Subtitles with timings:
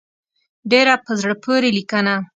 [0.71, 2.15] ډېره په زړه پورې لیکنه.